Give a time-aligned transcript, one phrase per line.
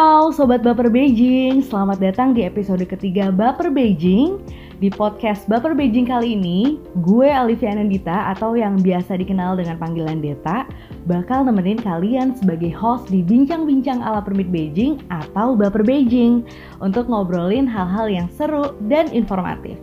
[0.00, 4.40] hao Sobat Baper Beijing, selamat datang di episode ketiga Baper Beijing.
[4.80, 10.24] Di podcast Baper Beijing kali ini, gue Alivia Nandita atau yang biasa dikenal dengan panggilan
[10.24, 10.64] Deta
[11.04, 16.48] Bakal nemenin kalian sebagai host di Bincang-Bincang ala Permit Beijing atau Baper Beijing
[16.80, 19.76] Untuk ngobrolin hal-hal yang seru dan informatif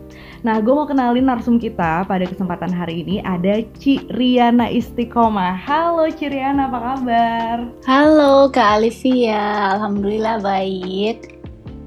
[0.48, 5.60] Nah, gue mau kenalin narsum kita pada kesempatan hari ini ada Ci Riana Istiqomah.
[5.60, 7.56] Halo Ci Riana, apa kabar?
[7.84, 11.36] Halo Kak Alivia, Alhamdulillah baik.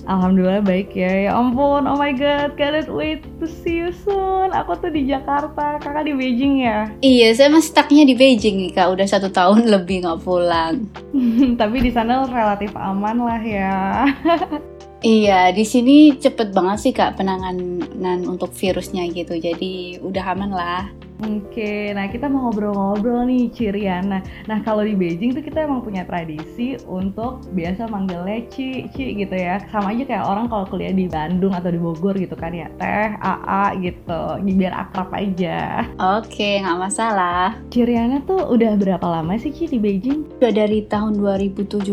[0.06, 1.10] Alhamdulillah baik ya.
[1.10, 4.54] Ya ampun, oh my god, cannot wait to see you soon.
[4.54, 6.86] Aku tuh di Jakarta, kakak di Beijing ya?
[7.02, 8.94] Iya, saya masih stucknya di Beijing nih kak.
[8.94, 10.86] Udah satu tahun lebih nggak pulang.
[11.66, 14.06] Tapi di sana relatif aman lah ya.
[15.02, 19.34] Iya, di sini cepet banget sih kak penanganan untuk virusnya gitu.
[19.34, 20.84] Jadi udah aman lah.
[21.22, 24.26] Oke, nah kita mau ngobrol-ngobrol nih Ciriana.
[24.50, 29.36] Nah kalau di Beijing tuh kita emang punya tradisi untuk biasa manggilnya Ci, Ci gitu
[29.38, 29.62] ya.
[29.70, 33.14] Sama aja kayak orang kalau kuliah di Bandung atau di Bogor gitu kan ya, Teh,
[33.22, 34.22] AA gitu.
[34.58, 35.86] Biar akrab aja.
[36.18, 37.54] Oke, nggak masalah.
[37.70, 40.42] Ciriana tuh udah berapa lama sih Ci di Beijing?
[40.42, 41.86] Udah dari tahun 2017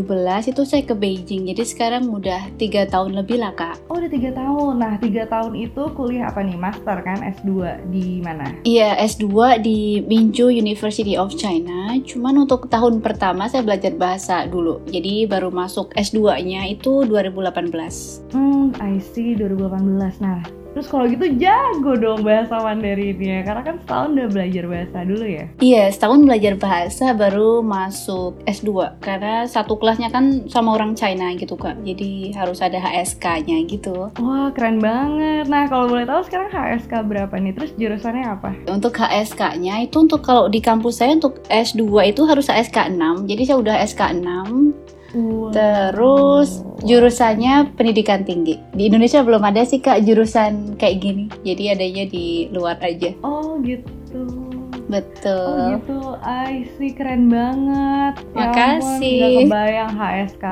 [0.48, 1.52] itu saya ke Beijing.
[1.52, 3.76] Jadi sekarang udah tiga tahun lebih lah kak.
[3.92, 4.80] Oh udah tiga tahun.
[4.80, 6.56] Nah tiga tahun itu kuliah apa nih?
[6.56, 8.56] Master kan S2 di mana?
[8.64, 11.90] Iya, S2 S2 di Minju University of China.
[12.06, 14.78] Cuman untuk tahun pertama saya belajar bahasa dulu.
[14.86, 18.30] Jadi baru masuk S2-nya itu 2018.
[18.30, 20.22] Hmm, I see 2018.
[20.22, 20.38] Nah,
[20.78, 25.44] Terus kalau gitu jago dong bahasa Mandarinnya Karena kan setahun udah belajar bahasa dulu ya?
[25.58, 31.58] Iya setahun belajar bahasa baru masuk S2 Karena satu kelasnya kan sama orang China gitu
[31.58, 31.82] kak.
[31.82, 34.14] Jadi harus ada HSK-nya gitu.
[34.22, 35.50] Wah keren banget.
[35.50, 37.58] Nah kalau boleh tahu sekarang HSK berapa nih?
[37.58, 38.54] Terus jurusannya apa?
[38.70, 43.42] Untuk HSK-nya itu untuk kalau di kampus saya untuk S2 itu harus HSK 6 Jadi
[43.42, 44.67] saya udah SK 6
[45.16, 45.56] Wow.
[45.56, 48.60] Terus jurusannya pendidikan tinggi.
[48.76, 51.24] Di Indonesia belum ada sih kak jurusan kayak gini.
[51.42, 53.16] Jadi adanya di luar aja.
[53.24, 53.97] Oh gitu.
[54.88, 55.36] Betul.
[55.36, 58.24] Oh gitu, I see keren banget.
[58.32, 59.20] Makasih.
[59.20, 60.44] Ya ampun, gak kebayang HSK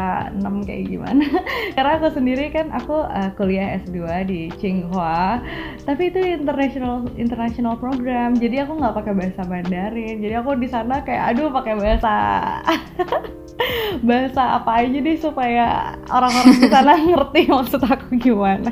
[0.45, 1.25] 6 kayak gimana.
[1.75, 3.97] Karena aku sendiri kan aku uh, kuliah S2
[4.29, 5.41] di Tsinghua,
[5.89, 8.37] tapi itu international international program.
[8.37, 10.21] Jadi aku nggak pakai bahasa Mandarin.
[10.21, 12.15] Jadi aku di sana kayak aduh pakai bahasa
[14.09, 18.69] bahasa apa aja deh supaya orang-orang di sana ngerti maksud aku gimana.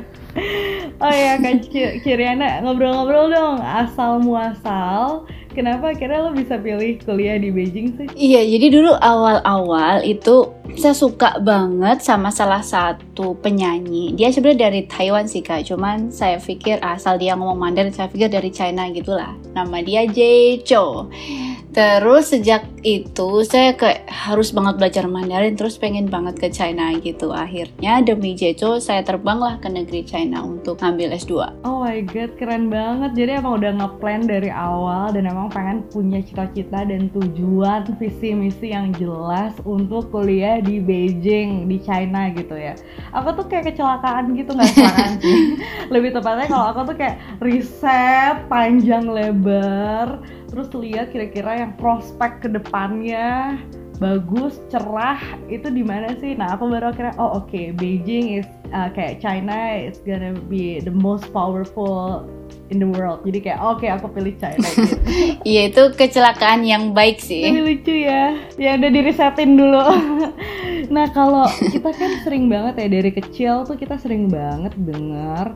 [1.01, 1.63] Oh ya kan
[2.03, 8.07] Kiriana ngobrol-ngobrol dong asal muasal Kenapa akhirnya lo bisa pilih kuliah di Beijing sih?
[8.11, 14.11] Iya, jadi dulu awal-awal itu saya suka banget sama salah satu penyanyi.
[14.19, 18.27] Dia sebenarnya dari Taiwan sih kak, cuman saya pikir asal dia ngomong Mandarin, saya pikir
[18.27, 19.31] dari China gitulah.
[19.55, 21.07] Nama dia Jay Chou.
[21.75, 27.35] Terus sejak itu saya kayak harus banget belajar Mandarin terus pengen banget ke China gitu.
[27.35, 31.67] Akhirnya demi Jeco saya terbanglah ke negeri China untuk ngambil S2.
[31.67, 33.19] Oh my god, keren banget.
[33.19, 38.71] Jadi emang udah ngeplan dari awal dan emang pengen punya cita-cita dan tujuan visi misi
[38.71, 42.79] yang jelas untuk kuliah di Beijing, di China gitu ya.
[43.11, 45.59] Aku tuh kayak kecelakaan gitu nggak kecelakaan sih.
[45.93, 50.23] Lebih tepatnya kalau aku tuh kayak riset panjang lebar
[50.55, 53.59] terus lihat kira-kira yang prospek ke depannya
[53.99, 56.35] bagus, cerah itu di mana sih?
[56.35, 60.79] Nah, aku baru kira oh oke, okay, Beijing is uh, kayak China is gonna be
[60.83, 62.23] the most powerful
[62.71, 63.23] in the world.
[63.23, 64.95] Jadi kayak oke okay, aku pilih China gitu.
[65.51, 67.45] Iya, itu kecelakaan yang baik sih.
[67.45, 68.35] Ini lucu ya.
[68.59, 69.83] Ya udah dirisetin dulu.
[70.95, 75.55] nah, kalau kita kan sering banget ya dari kecil tuh kita sering banget dengar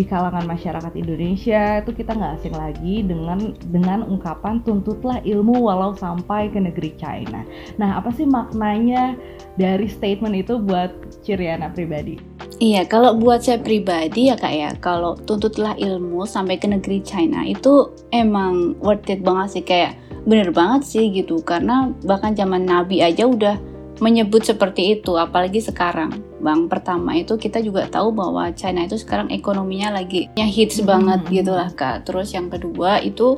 [0.00, 5.92] di kalangan masyarakat Indonesia itu kita nggak asing lagi dengan dengan ungkapan tuntutlah ilmu walau
[5.92, 7.44] sampai ke negeri China.
[7.76, 9.12] Nah, apa sih maknanya
[9.60, 10.88] dari statement itu buat
[11.20, 12.16] Ciriana pribadi?
[12.64, 17.44] Iya, kalau buat saya pribadi ya kak ya, kalau tuntutlah ilmu sampai ke negeri China
[17.44, 23.04] itu emang worth it banget sih kayak bener banget sih gitu karena bahkan zaman Nabi
[23.04, 23.60] aja udah
[24.00, 26.29] menyebut seperti itu, apalagi sekarang.
[26.40, 30.88] Bang, pertama itu kita juga tahu bahwa China itu sekarang ekonominya lagi yang hits hmm.
[30.88, 32.08] banget gitu lah kak.
[32.08, 33.36] Terus yang kedua itu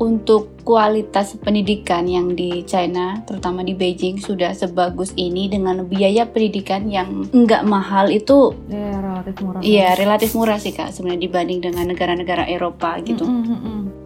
[0.00, 6.88] untuk kualitas pendidikan yang di China, terutama di Beijing sudah sebagus ini dengan biaya pendidikan
[6.88, 9.60] yang enggak mahal itu ya, relatif murah.
[9.60, 13.26] Iya, relatif murah sih kak sebenarnya dibanding dengan negara-negara Eropa gitu.
[13.26, 14.01] Mm -hmm.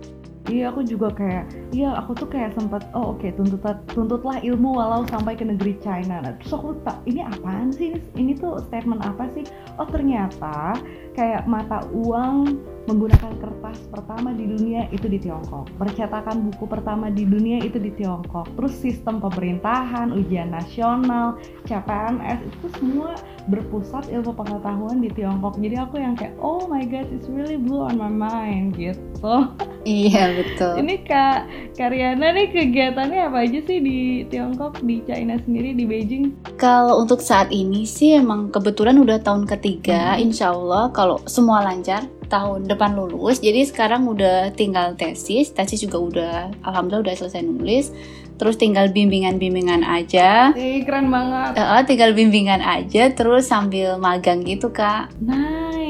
[0.47, 3.59] Iya aku juga kayak iya aku tuh kayak sempat oh oke okay, tuntut
[3.91, 6.23] tuntutlah ilmu walau sampai ke negeri China.
[6.23, 7.91] Nah, terus aku tak ini apaan sih?
[7.91, 9.43] Ini, ini tuh statement apa sih?
[9.83, 10.79] Oh ternyata
[11.19, 15.67] kayak mata uang menggunakan kertas pertama di dunia itu di Tiongkok.
[15.75, 18.47] Percetakan buku pertama di dunia itu di Tiongkok.
[18.55, 23.19] Terus sistem pemerintahan ujian nasional CPNS itu semua
[23.51, 25.59] berpusat ilmu pengetahuan di Tiongkok.
[25.59, 29.51] Jadi aku yang kayak oh my god it's really blue on my mind gitu
[29.87, 31.47] iya betul ini kak
[31.79, 37.23] Karyana nih kegiatannya apa aja sih di Tiongkok di China sendiri di Beijing kalau untuk
[37.23, 40.27] saat ini sih emang kebetulan udah tahun ketiga hmm.
[40.27, 45.99] insya Allah kalau semua lancar tahun depan lulus jadi sekarang udah tinggal tesis tesis juga
[46.03, 46.37] udah
[46.67, 47.95] alhamdulillah udah selesai nulis
[48.37, 50.53] terus tinggal bimbingan-bimbingan aja.
[50.53, 51.57] Ih, keren banget.
[51.57, 55.09] Uh, tinggal bimbingan aja, terus sambil magang gitu kak.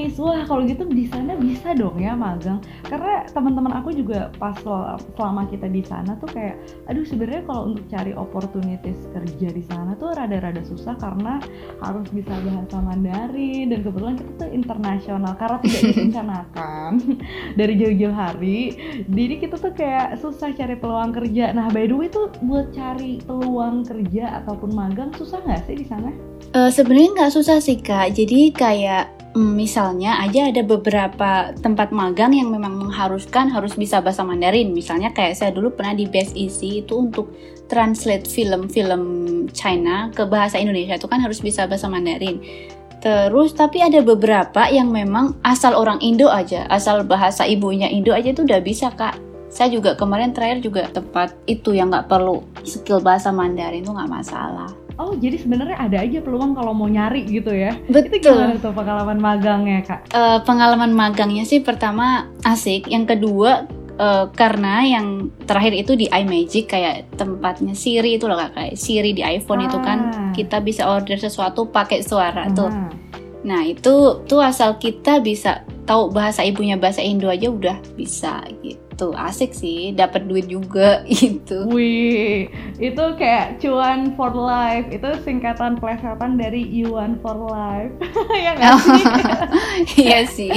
[0.06, 2.62] Nice, wah kalau gitu di sana bisa dong ya magang.
[2.86, 4.54] Karena teman-teman aku juga pas
[5.18, 9.98] selama kita di sana tuh kayak, aduh sebenarnya kalau untuk cari opportunities kerja di sana
[9.98, 11.42] tuh rada-rada susah karena
[11.82, 16.90] harus bisa bahasa Mandarin dan kebetulan kita tuh internasional karena tidak direncanakan
[17.58, 18.60] dari jauh-jauh hari.
[19.10, 21.50] Jadi kita tuh kayak susah cari peluang kerja.
[21.50, 25.86] Nah by the way tuh buat cari peluang kerja ataupun magang susah nggak sih di
[25.90, 26.14] sana?
[26.54, 28.14] Uh, Sebenarnya nggak susah sih kak.
[28.14, 34.72] Jadi kayak misalnya aja ada beberapa tempat magang yang memang mengharuskan harus bisa bahasa Mandarin.
[34.72, 37.36] Misalnya kayak saya dulu pernah di Best Easy itu untuk
[37.68, 39.02] translate film-film
[39.52, 42.40] China ke bahasa Indonesia itu kan harus bisa bahasa Mandarin.
[43.04, 48.32] Terus tapi ada beberapa yang memang asal orang Indo aja, asal bahasa ibunya Indo aja
[48.32, 53.00] itu udah bisa kak saya juga kemarin terakhir juga tempat itu yang nggak perlu skill
[53.00, 54.85] bahasa Mandarin itu nggak masalah.
[54.96, 57.76] Oh, jadi sebenarnya ada aja peluang kalau mau nyari gitu ya?
[57.92, 58.16] Betul.
[58.16, 60.00] Itu gimana tuh pengalaman magangnya, Kak?
[60.08, 63.68] Uh, pengalaman magangnya sih pertama asik, yang kedua
[64.00, 69.12] uh, karena yang terakhir itu di iMagic kayak tempatnya Siri itu loh kak kayak Siri
[69.12, 69.66] di iPhone ah.
[69.68, 70.32] itu kan ah.
[70.32, 72.72] kita bisa order sesuatu pakai suara tuh.
[73.44, 78.85] Nah itu tuh asal kita bisa tahu bahasa ibunya bahasa Indo aja udah bisa gitu
[78.96, 81.68] gitu asik sih dapat duit juga gitu.
[81.68, 82.48] Wih
[82.80, 84.88] itu kayak cuan for life.
[84.88, 87.92] Itu singkatan plesetan dari Yuan for life.
[88.36, 89.04] Ya nggak sih?
[90.08, 90.52] Iya sih.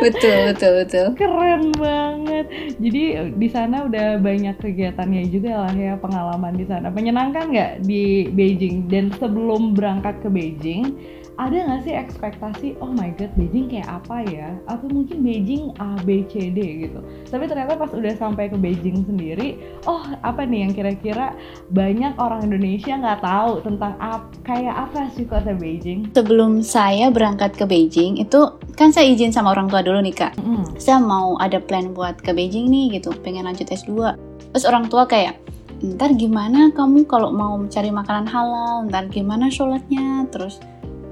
[0.00, 1.06] Betul betul betul.
[1.12, 2.48] Keren banget.
[2.80, 3.02] Jadi
[3.36, 6.88] di sana udah banyak kegiatannya juga lah ya pengalaman di sana.
[6.88, 8.88] Menyenangkan nggak di Beijing?
[8.88, 10.96] Dan sebelum berangkat ke Beijing
[11.40, 14.52] ada nggak sih ekspektasi oh my god Beijing kayak apa ya?
[14.68, 17.00] Atau mungkin Beijing A B C D gitu.
[17.28, 19.56] Tapi ternyata pas udah sampai ke Beijing sendiri
[19.88, 21.32] oh apa nih yang kira-kira
[21.72, 26.12] banyak orang Indonesia nggak tahu tentang ap kayak apa sih kota Beijing?
[26.12, 30.32] Sebelum saya berangkat ke Beijing itu kan saya izin sama orang tua dulu nih kak.
[30.42, 30.76] Mm.
[30.80, 34.16] saya mau ada plan buat ke Beijing nih gitu pengen lanjut S2
[34.52, 35.40] terus orang tua kayak
[35.82, 40.30] ntar gimana kamu kalau mau mencari makanan halal ntar gimana sholatnya?
[40.30, 40.62] Terus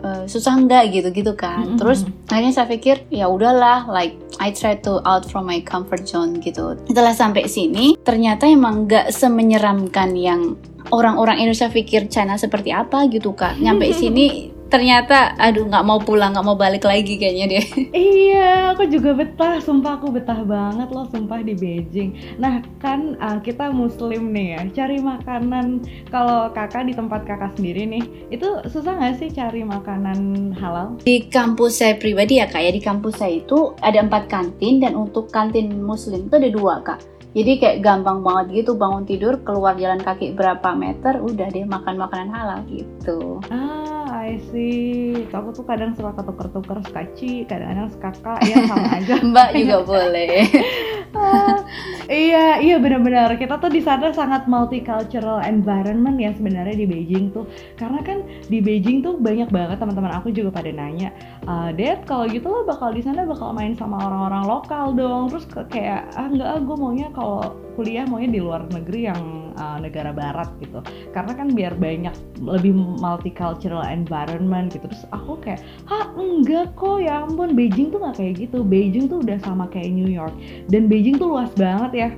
[0.02, 1.64] uh, susah enggak gitu gitu kan.
[1.64, 1.78] Mm-hmm.
[1.78, 6.40] terus akhirnya saya pikir ya udahlah like I try to out from my comfort zone
[6.40, 6.76] gitu.
[6.88, 10.56] Setelah sampai sini ternyata emang nggak semenyeramkan yang
[10.90, 13.60] orang-orang Indonesia pikir China seperti apa gitu kak.
[13.60, 18.86] Nyampe sini ternyata aduh nggak mau pulang nggak mau balik lagi kayaknya deh iya aku
[18.86, 22.38] juga betah sumpah aku betah banget loh sumpah di Beijing.
[22.38, 25.84] Nah kan uh, kita muslim nih ya cari makanan.
[26.08, 30.96] Kalau kakak di tempat kakak sendiri nih itu susah nggak sih cari makanan halal?
[31.02, 34.96] Di kampus saya pribadi ya kak ya di kampus saya itu ada empat kantin dan
[34.96, 37.00] untuk kantin muslim itu ada dua kak.
[37.30, 41.94] Jadi kayak gampang banget gitu bangun tidur keluar jalan kaki berapa meter udah deh makan
[41.94, 43.38] makanan halal gitu.
[43.54, 49.16] Ah I see aku tuh kadang suka ketuker-tuker skaci kadang-kadang skaka ya sama aja.
[49.16, 50.44] Mbak juga boleh.
[51.16, 51.64] Ah,
[52.28, 53.40] iya iya benar-benar.
[53.40, 57.48] Kita tuh di sana sangat multicultural environment ya sebenarnya di Beijing tuh.
[57.80, 58.20] Karena kan
[58.52, 61.16] di Beijing tuh banyak banget teman-teman aku juga pada nanya
[61.48, 65.32] uh, Dad kalau gitu lo bakal di sana bakal main sama orang-orang lokal dong.
[65.32, 69.22] Terus kayak ah enggak ah gue maunya kalau kuliah maunya di luar negeri yang
[69.56, 70.84] uh, negara barat gitu.
[71.16, 72.12] Karena kan biar banyak
[72.44, 74.90] lebih multicultural environment gitu.
[74.90, 78.66] Terus aku kayak ah enggak kok ya ampun Beijing tuh nggak kayak gitu.
[78.66, 80.34] Beijing tuh udah sama kayak New York.
[80.66, 82.08] Dan Beijing tuh luas banget ya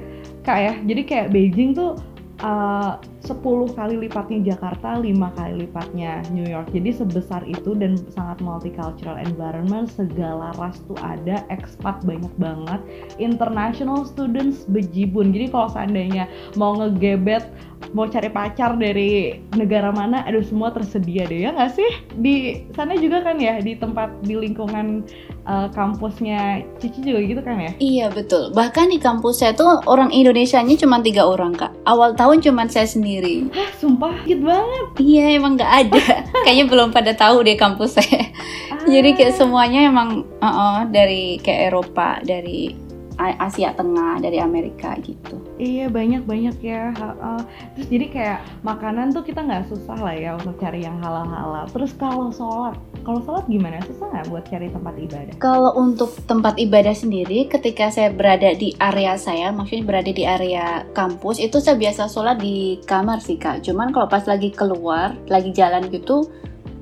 [0.49, 0.75] kak ya.
[0.88, 2.00] Jadi kayak Beijing tuh
[2.40, 6.75] uh, 10 kali lipatnya Jakarta, 5 kali lipatnya New York.
[6.75, 12.83] Jadi sebesar itu dan sangat multicultural environment, segala ras tuh ada, expat banyak banget,
[13.23, 15.31] international students bejibun.
[15.31, 16.26] Jadi kalau seandainya
[16.59, 17.47] mau ngegebet,
[17.95, 21.91] mau cari pacar dari negara mana, aduh semua tersedia deh ya nggak sih?
[22.19, 25.07] Di sana juga kan ya, di tempat di lingkungan
[25.47, 27.73] uh, kampusnya Cici juga gitu kan ya?
[27.79, 28.50] Iya betul.
[28.50, 31.71] Bahkan di kampus saya tuh orang Indonesia-nya cuma tiga orang kak.
[31.87, 33.12] Awal tahun cuma saya sendiri.
[33.50, 34.87] Hah, sumpah gitu banget.
[35.02, 36.04] Iya emang nggak ada.
[36.47, 38.31] Kayaknya belum pada tahu deh kampus saya.
[38.71, 38.87] Ah.
[38.87, 42.73] Jadi kayak semuanya emang uh -uh, dari kayak Eropa, dari
[43.19, 45.41] Asia Tengah dari Amerika gitu.
[45.61, 46.97] Iya banyak banyak ya.
[46.97, 47.42] Uh,
[47.76, 51.68] terus jadi kayak makanan tuh kita nggak susah lah ya untuk cari yang halal halal.
[51.68, 53.78] Terus kalau sholat, kalau sholat gimana?
[53.85, 55.35] Susah nggak buat cari tempat ibadah?
[55.37, 60.88] Kalau untuk tempat ibadah sendiri, ketika saya berada di area saya, maksudnya berada di area
[60.97, 63.61] kampus, itu saya biasa sholat di kamar sih kak.
[63.61, 66.32] Cuman kalau pas lagi keluar, lagi jalan gitu,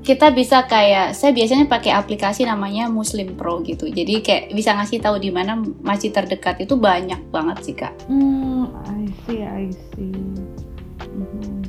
[0.00, 3.84] kita bisa kayak saya biasanya pakai aplikasi namanya Muslim Pro gitu.
[3.84, 7.92] Jadi kayak bisa ngasih tahu di mana masjid terdekat itu banyak banget sih kak.
[8.08, 10.16] Hmm, I see, I see.
[11.04, 11.60] Hmm.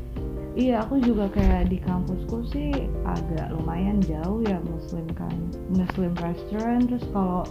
[0.51, 2.71] Iya, aku juga kayak di kampusku sih
[3.07, 5.31] agak lumayan jauh ya Muslim kan,
[5.71, 6.91] Muslim restaurant.
[6.91, 7.47] Terus kalau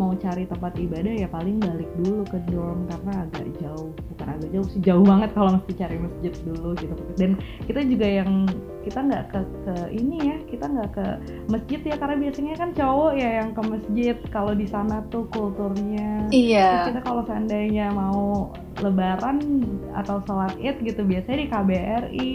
[0.00, 3.90] mau cari tempat ibadah ya paling balik dulu ke dorm karena agak jauh.
[4.14, 7.02] Bukan agak jauh sih jauh banget kalau mesti cari masjid dulu gitu.
[7.18, 7.30] Dan
[7.68, 8.50] kita juga yang
[8.84, 11.06] kita nggak ke ke ini ya kita nggak ke
[11.48, 16.28] masjid ya karena biasanya kan cowok ya yang ke masjid kalau di sana tuh kulturnya.
[16.28, 16.68] Iya.
[16.68, 19.38] Terus kita kalau seandainya mau lebaran
[19.94, 22.34] atau sholat id gitu biasanya di KBRI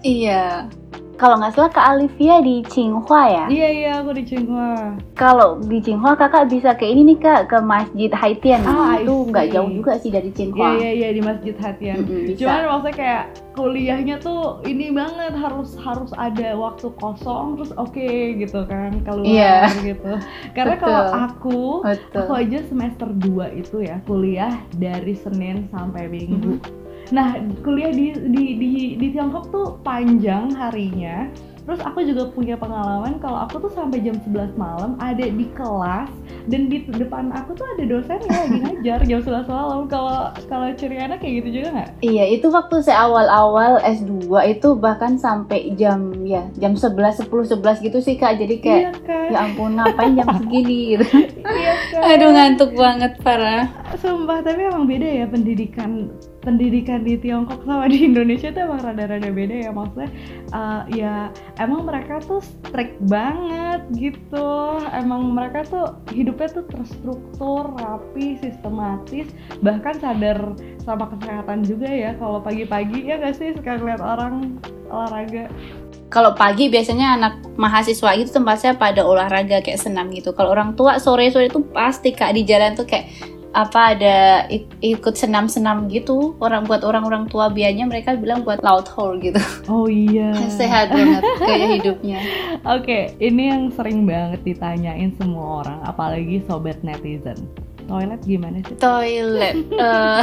[0.00, 0.70] iya
[1.16, 3.44] kalau nggak salah Kak Alivia di Tsinghua ya?
[3.48, 5.00] Iya iya aku di Tsinghua.
[5.16, 8.60] Kalau di Tsinghua kakak bisa ke ini nih kak ke Masjid Haitian.
[8.68, 10.76] Ah, itu nggak jauh juga sih dari Tsinghua.
[10.76, 12.04] Iya iya iya di Masjid Haitian.
[12.04, 13.22] Mm -hmm, Cuman maksudnya kayak
[13.56, 19.24] kuliahnya tuh ini banget harus harus ada waktu kosong terus oke okay, gitu kan keluar
[19.24, 19.72] yeah.
[19.80, 20.20] gitu.
[20.52, 22.20] Karena kalau aku Betul.
[22.20, 26.60] aku aja semester 2 itu ya kuliah dari Senin sampai Minggu.
[26.60, 31.30] Mm -hmm Nah, kuliah di di di di Tiongkok tuh panjang harinya.
[31.66, 36.06] Terus aku juga punya pengalaman kalau aku tuh sampai jam 11 malam ada di kelas
[36.46, 39.80] dan di depan aku tuh ada dosen yang lagi ngajar jam 11 malam.
[39.90, 41.90] Kalau kalau Ciriana kayak gitu juga nggak?
[42.06, 47.26] Iya, itu waktu saya awal-awal S2 itu bahkan sampai jam ya jam 11 10
[47.58, 48.38] 11 gitu sih Kak.
[48.38, 49.34] Jadi kayak iya, kan?
[49.34, 51.06] ya ampun ngapain jam segini gitu.
[51.50, 52.14] iya kan?
[52.14, 53.66] Aduh ngantuk banget parah.
[53.98, 56.14] Sumpah, tapi emang beda ya pendidikan
[56.46, 60.10] pendidikan di Tiongkok sama di Indonesia tuh emang rada-rada beda ya maksudnya
[60.54, 68.38] uh, ya emang mereka tuh strict banget gitu emang mereka tuh hidupnya tuh terstruktur rapi
[68.38, 70.54] sistematis bahkan sadar
[70.86, 75.50] sama kesehatan juga ya kalau pagi-pagi ya gak sih suka lihat orang olahraga
[76.06, 80.30] kalau pagi biasanya anak mahasiswa itu tempat saya pada olahraga kayak senam gitu.
[80.38, 83.10] Kalau orang tua sore-sore itu pasti kak di jalan tuh kayak
[83.56, 84.44] apa ada
[84.84, 86.36] ikut senam-senam gitu.
[86.44, 89.40] Orang buat orang-orang tua biasanya mereka bilang buat laut hole gitu.
[89.72, 90.36] Oh iya.
[90.60, 92.20] Sehat banget kayak hidupnya.
[92.76, 97.48] Oke okay, ini yang sering banget ditanyain semua orang apalagi sobat netizen.
[97.88, 98.76] Toilet gimana sih?
[98.76, 100.20] Toilet uh,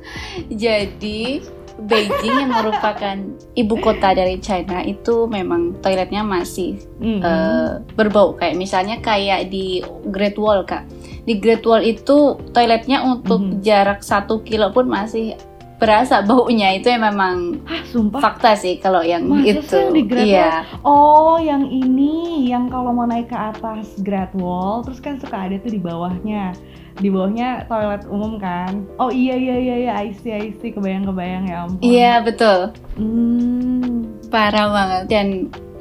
[0.66, 3.18] jadi Beijing yang merupakan
[3.58, 7.20] ibu kota dari China itu memang toiletnya masih mm -hmm.
[7.20, 8.38] uh, berbau.
[8.38, 10.86] Kayak misalnya kayak di Great Wall kak
[11.24, 13.60] di Great Wall itu toiletnya untuk mm -hmm.
[13.64, 15.36] jarak satu kilo pun masih
[15.84, 18.20] berasa baunya itu yang memang Hah, sumpah?
[18.22, 20.64] fakta sih kalau yang Masa itu yang di Great iya.
[20.80, 20.86] Wall?
[20.86, 25.58] oh yang ini yang kalau mau naik ke atas Great Wall terus kan suka ada
[25.60, 26.54] tuh di bawahnya
[27.02, 31.10] di bawahnya toilet umum kan oh iya iya iya iya I see I see kebayang
[31.10, 34.30] kebayang ya ampun iya betul hmm.
[34.30, 35.26] parah banget dan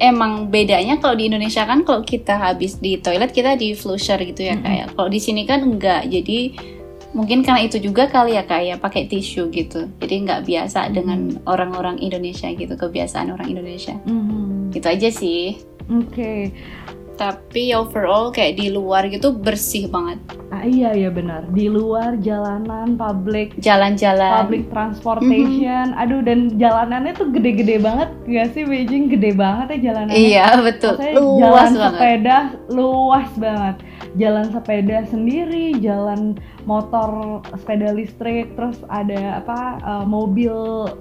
[0.04, 4.44] emang bedanya kalau di Indonesia kan kalau kita habis di toilet kita di flusher gitu
[4.44, 4.68] ya mm -hmm.
[4.68, 6.40] kayak kalau di sini kan enggak jadi
[7.14, 10.96] mungkin karena itu juga kali ya kayak pakai tisu gitu jadi nggak biasa mm-hmm.
[10.98, 14.74] dengan orang-orang Indonesia gitu kebiasaan orang Indonesia mm-hmm.
[14.74, 15.62] itu aja sih
[15.94, 16.50] oke okay
[17.16, 20.20] tapi overall kayak di luar gitu bersih banget.
[20.54, 21.50] Ah, iya iya benar.
[21.50, 25.94] Di luar jalanan public jalan-jalan public transportation.
[25.94, 26.02] Mm -hmm.
[26.02, 30.16] Aduh dan jalanannya tuh gede-gede banget gak sih Beijing gede banget ya jalanannya.
[30.18, 30.94] Iya betul.
[30.98, 31.94] Maksudnya luas jalan banget.
[31.98, 32.38] sepeda
[32.70, 33.76] luas banget.
[34.14, 40.54] Jalan sepeda sendiri, jalan motor sepeda listrik terus ada apa uh, mobil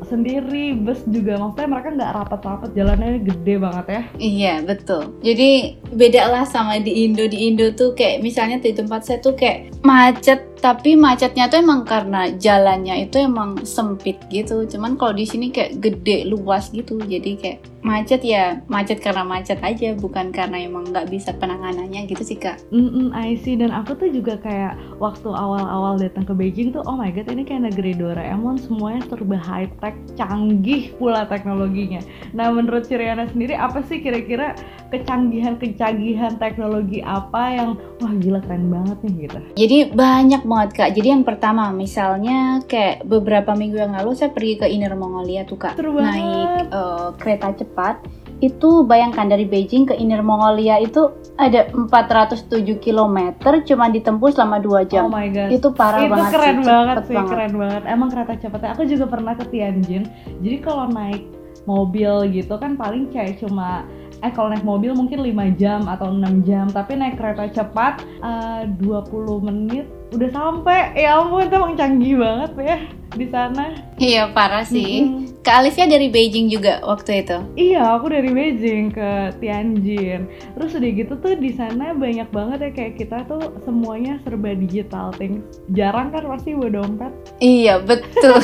[0.06, 1.38] sendiri bus juga.
[1.38, 4.02] Maksudnya mereka nggak rapat-rapat jalannya gede banget ya.
[4.18, 5.14] Iya betul.
[5.22, 7.24] Jadi beda lah sama di Indo.
[7.26, 10.50] Di Indo tuh kayak misalnya di tempat saya tuh kayak macet.
[10.62, 14.62] Tapi macetnya tuh emang karena jalannya itu emang sempit gitu.
[14.70, 17.02] Cuman kalau di sini kayak gede luas gitu.
[17.02, 19.90] Jadi kayak macet ya macet karena macet aja.
[19.98, 22.62] Bukan karena emang nggak bisa penanganannya gitu sih kak.
[22.70, 23.58] Mm -mm, I see.
[23.58, 27.44] Dan aku tuh juga kayak waktu awal-awal datang ke Beijing tuh oh my god ini
[27.44, 32.00] kayak negeri Doraemon semuanya serba high tech canggih pula teknologinya.
[32.32, 34.56] Nah menurut Ciriana sendiri apa sih kira-kira
[34.88, 39.38] kecanggihan-kecanggihan teknologi apa yang wah gila keren banget nih gitu?
[39.60, 40.90] Jadi banyak banget kak.
[40.96, 45.60] Jadi yang pertama misalnya kayak beberapa minggu yang lalu saya pergi ke Inner Mongolia tuh
[45.60, 51.70] kak naik uh, kereta cepat cepat itu bayangkan dari Beijing ke Inner Mongolia itu ada
[51.70, 52.50] 407
[52.82, 55.06] km cuma ditempuh selama 2 jam.
[55.06, 55.48] Oh my god.
[55.54, 57.30] Itu parah itu banget keren sih, banget sih, banget.
[57.30, 57.82] keren banget.
[57.86, 60.02] Emang kereta cepatnya aku juga pernah ke Tianjin.
[60.42, 61.22] Jadi kalau naik
[61.70, 63.86] mobil gitu kan paling kayak cuma
[64.22, 68.64] eh kalau naik mobil mungkin 5 jam atau 6 jam, tapi naik kereta cepat uh,
[68.78, 70.94] 20 menit udah sampai.
[70.94, 72.78] Ya ampun, itu emang canggih banget ya
[73.12, 73.76] di sana.
[74.00, 75.04] Iya, parah sih.
[75.04, 75.32] Mm -hmm.
[75.42, 77.36] Kak Alivia dari Beijing juga waktu itu?
[77.58, 80.30] Iya, aku dari Beijing ke Tianjin.
[80.54, 85.10] Terus udah gitu tuh di sana banyak banget ya kayak kita tuh semuanya serba digital
[85.18, 85.42] things.
[85.74, 87.12] Jarang kan pasti bawa dompet.
[87.42, 88.38] Iya, betul.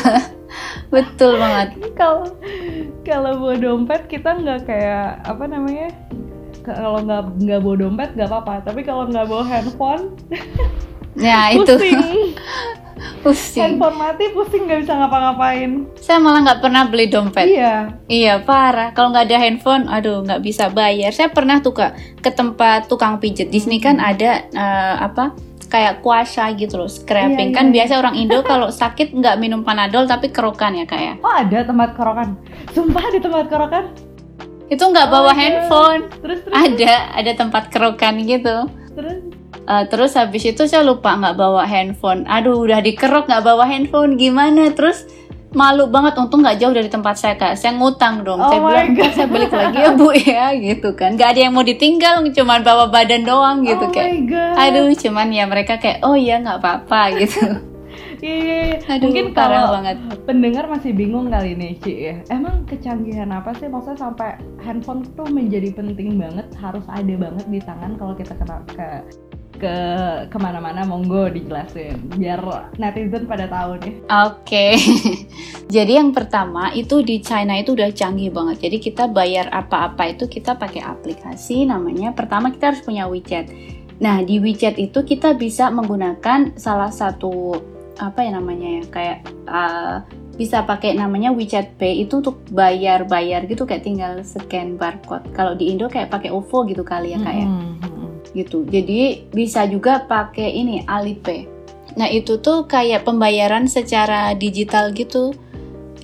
[0.95, 1.79] betul banget.
[1.95, 2.27] Kalau
[3.03, 5.89] kalau bawa dompet kita nggak kayak apa namanya?
[6.63, 8.55] Kalau nggak nggak bawa dompet nggak apa-apa.
[8.67, 10.15] Tapi kalau nggak bawa handphone,
[11.19, 11.75] ya itu.
[13.23, 13.63] pusing.
[13.63, 15.87] Handphone mati pusing nggak bisa ngapa-ngapain.
[15.99, 17.47] Saya malah nggak pernah beli dompet.
[17.47, 17.95] Iya.
[18.11, 18.91] Iya parah.
[18.95, 21.11] Kalau nggak ada handphone aduh nggak bisa bayar.
[21.15, 26.01] Saya pernah tuh kak ke tempat tukang pijet di sini kan ada uh, apa kayak
[26.01, 27.53] kuasa gitu loh scraping.
[27.53, 27.73] Iya, kan iya.
[27.81, 31.25] biasa orang Indo kalau sakit nggak minum panadol tapi kerokan ya kayak ya?
[31.25, 32.29] oh ada tempat kerokan.
[32.73, 33.85] Sumpah di tempat kerokan?
[34.69, 36.03] Itu nggak oh bawa handphone.
[36.21, 38.57] Terus, terus ada ada tempat kerokan gitu.
[38.97, 39.19] Terus?
[39.69, 42.25] Uh, terus habis itu saya lupa nggak bawa handphone.
[42.25, 44.73] Aduh, udah dikerok nggak bawa handphone, gimana?
[44.73, 45.05] Terus
[45.57, 47.57] malu banget, untung nggak jauh dari tempat saya kak.
[47.57, 48.41] Saya ngutang dong.
[48.41, 49.13] Oh saya bilang, God.
[49.17, 51.17] saya balik lagi ya bu ya, gitu kan.
[51.17, 54.29] Gak ada yang mau ditinggal, cuma bawa badan doang gitu oh kayak.
[54.61, 57.69] Aduh, cuman ya mereka kayak, oh iya nggak apa-apa gitu.
[58.19, 58.99] Iya, iya, iya.
[58.99, 59.97] mungkin kalau banget.
[60.27, 62.15] pendengar masih bingung kali nih Ci ya.
[62.35, 67.61] Emang kecanggihan apa sih maksudnya sampai handphone tuh menjadi penting banget, harus ada banget di
[67.63, 68.89] tangan kalau kita kena ke
[69.59, 69.75] ke
[70.31, 72.39] ke mana-mana monggo dijelasin biar
[72.79, 73.95] netizen pada tahu nih.
[74.07, 74.73] Oke, okay.
[75.69, 78.69] jadi yang pertama itu di China itu udah canggih banget.
[78.69, 82.17] Jadi kita bayar apa-apa itu kita pakai aplikasi namanya.
[82.17, 83.53] Pertama kita harus punya WeChat.
[84.01, 87.57] Nah di WeChat itu kita bisa menggunakan salah satu
[87.99, 89.19] apa ya namanya ya kayak
[89.51, 89.97] uh,
[90.39, 95.29] bisa pakai namanya WeChat Pay itu untuk bayar-bayar gitu kayak tinggal scan barcode.
[95.37, 97.45] Kalau di Indo kayak pakai OVO gitu kali ya kayak.
[97.45, 97.99] Mm -hmm
[98.37, 98.65] gitu.
[98.69, 101.49] Jadi bisa juga pakai ini Alipay.
[101.97, 105.35] Nah itu tuh kayak pembayaran secara digital gitu.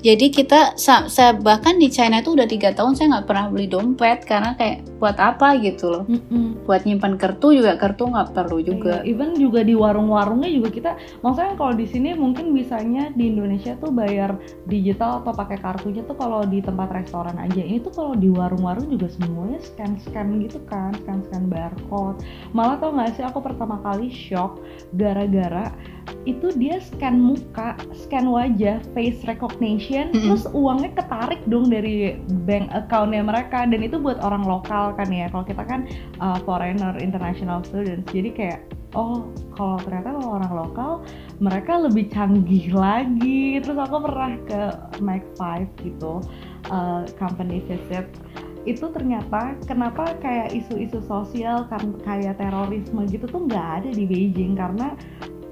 [0.05, 4.29] Jadi kita saya bahkan di China itu udah tiga tahun saya nggak pernah beli dompet
[4.29, 6.05] karena kayak buat apa gitu loh.
[6.05, 6.47] Mm -mm.
[6.69, 9.01] Buat nyimpan kartu juga kartu nggak perlu juga.
[9.01, 10.91] Iya, even juga di warung-warungnya juga kita,
[11.25, 14.37] maksudnya kalau di sini mungkin bisanya di Indonesia tuh bayar
[14.69, 17.65] digital atau pakai kartunya tuh kalau di tempat restoran aja.
[17.65, 22.21] Ini tuh kalau di warung-warung juga semuanya scan-scan gitu kan, scan-scan barcode.
[22.53, 24.61] Malah tau nggak sih aku pertama kali shock
[25.01, 25.73] gara-gara
[26.29, 30.23] itu dia scan muka, scan wajah, face recognition, mm -hmm.
[30.27, 35.31] terus uangnya ketarik dong dari bank accountnya mereka dan itu buat orang lokal kan ya.
[35.31, 35.87] Kalau kita kan
[36.19, 38.61] uh, foreigner, international students, jadi kayak
[38.99, 40.91] oh kalau ternyata kalau orang lokal
[41.39, 43.63] mereka lebih canggih lagi.
[43.63, 44.61] Terus aku pernah ke
[44.99, 46.19] Mac 5 gitu,
[46.75, 48.11] uh, company visit
[48.65, 54.57] itu ternyata kenapa kayak isu-isu sosial kan kayak terorisme gitu tuh nggak ada di Beijing
[54.57, 54.97] karena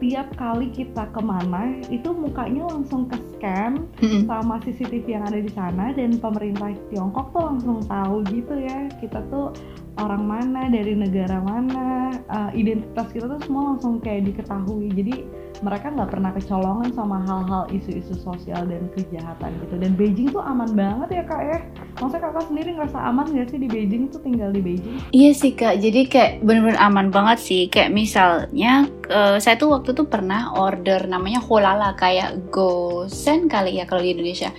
[0.03, 4.27] tiap kali kita ke mana itu mukanya langsung ke scan mm-hmm.
[4.27, 9.23] sama CCTV yang ada di sana dan pemerintah Tiongkok tuh langsung tahu gitu ya kita
[9.31, 9.55] tuh
[10.03, 15.23] orang mana dari negara mana uh, identitas kita tuh semua langsung kayak diketahui jadi
[15.61, 19.75] mereka nggak pernah kecolongan sama hal-hal isu-isu sosial dan kejahatan gitu.
[19.77, 21.59] Dan Beijing tuh aman banget ya kak ya?
[22.01, 24.97] Maksudnya kakak sendiri ngerasa aman gak sih di Beijing tuh tinggal di Beijing?
[25.13, 25.77] Iya sih kak.
[25.79, 27.63] Jadi kayak bener-bener aman banget sih.
[27.69, 33.85] Kayak misalnya uh, saya tuh waktu tuh pernah order namanya Holala kayak Gosen kali ya
[33.85, 34.51] kalau di Indonesia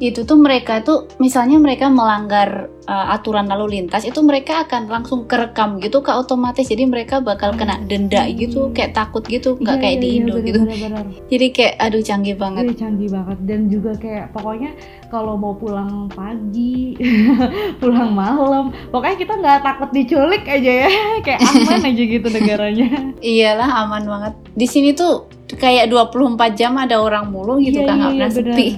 [0.00, 5.28] itu tuh mereka tuh misalnya mereka melanggar uh, aturan lalu lintas itu mereka akan langsung
[5.28, 6.64] kerekam gitu ke otomatis.
[6.64, 10.18] Jadi mereka bakal kena denda gitu kayak takut gitu nggak Iya, kayak iya, di iya,
[10.24, 10.60] Indo bener, gitu.
[10.64, 11.04] bener, bener.
[11.28, 12.62] jadi kayak aduh canggih banget.
[12.64, 13.38] Iya canggih banget.
[13.44, 14.70] Dan juga kayak pokoknya
[15.12, 16.96] kalau mau pulang pagi,
[17.84, 20.90] pulang malam, pokoknya kita nggak takut diculik aja ya,
[21.28, 22.88] kayak aman aja gitu negaranya.
[23.20, 24.32] iyalah aman banget.
[24.56, 28.16] Di sini tuh kayak 24 jam ada orang mulu gitu Iya, kan iya, nggak iya,
[28.16, 28.68] pernah sepi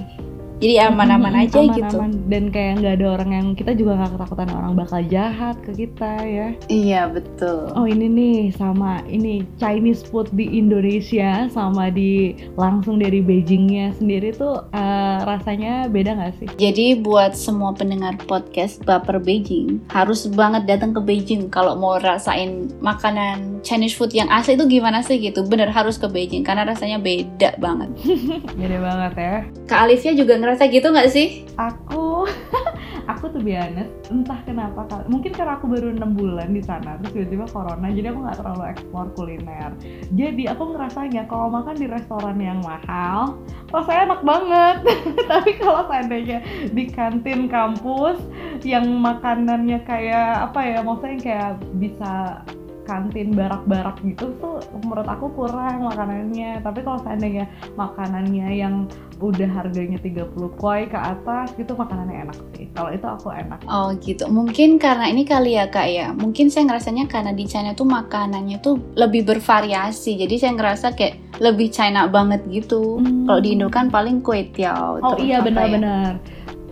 [0.59, 2.11] jadi aman-aman aja aman, gitu aman.
[2.31, 6.11] Dan kayak nggak ada orang yang kita juga nggak ketakutan orang bakal jahat ke kita
[6.23, 6.47] ya.
[6.71, 13.19] iya betul Oh ini nih sama ini Chinese food di Indonesia sama di langsung dari
[13.19, 16.47] Beijingnya sendiri tuh eh, rasanya beda nggak sih?
[16.55, 22.71] Jadi buat semua pendengar podcast Baper Beijing harus banget datang ke Beijing kalau mau rasain
[22.79, 25.43] makanan Chinese food yang asli itu gimana sih gitu.
[25.43, 27.89] Bener harus ke Beijing karena rasanya beda banget.
[28.59, 29.37] Beda banget ya.
[29.67, 31.43] Kak Alifnya juga ngerasa gitu nggak sih?
[31.57, 32.25] aku
[33.11, 37.45] aku tuh biasa entah kenapa mungkin karena aku baru enam bulan di sana terus tiba-tiba
[37.51, 39.71] corona jadi aku nggak terlalu eksplor kuliner
[40.15, 43.37] jadi aku ngerasanya kalau makan di restoran yang mahal
[43.69, 44.77] rasanya enak banget
[45.31, 46.39] tapi kalau seandainya
[46.71, 48.17] di kantin kampus
[48.63, 52.41] yang makanannya kayak apa ya maksudnya kayak bisa
[52.83, 58.85] kantin barak-barak gitu tuh menurut aku kurang makanannya tapi kalau seandainya makanannya yang
[59.23, 63.95] udah harganya 30 koi ke atas gitu makanannya enak sih kalau itu aku enak Oh
[63.97, 64.27] gitu.
[64.27, 66.07] Mungkin karena ini kali ya kak ya.
[66.13, 70.19] Mungkin saya ngerasanya karena di China tuh makanannya tuh lebih bervariasi.
[70.19, 72.99] Jadi saya ngerasa kayak lebih China banget gitu.
[72.99, 73.25] Hmm.
[73.25, 74.99] Kalau di Indo kan paling kue tiao.
[75.01, 76.19] oh iya ya, benar-benar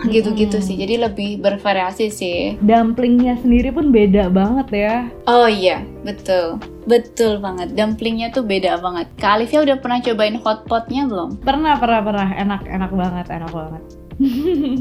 [0.02, 0.66] Gitu-gitu Mm-mm.
[0.66, 0.76] sih.
[0.76, 2.40] Jadi lebih bervariasi sih.
[2.58, 6.58] dumplingnya sendiri pun beda banget ya Oh iya, betul.
[6.84, 7.78] Betul banget.
[7.78, 9.06] Dumplingnya tuh beda banget.
[9.16, 11.38] Kak Alifia udah pernah cobain hotpotnya belum?
[11.40, 13.84] pernah pernah pernah enak enak banget enak banget